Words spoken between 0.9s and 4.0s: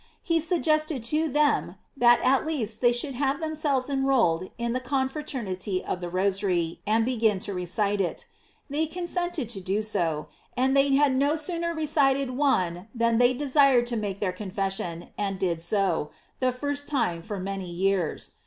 to them that at least they should have themselves